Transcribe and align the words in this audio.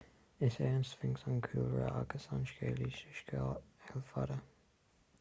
is 0.45 0.55
é 0.65 0.69
an 0.77 0.85
sphinx 0.91 1.25
an 1.31 1.43
cúlra 1.47 1.91
agus 1.99 2.25
an 2.37 2.43
scéalaí 2.53 2.89
sa 3.01 3.11
scéal 3.19 4.07
fada 4.11 4.43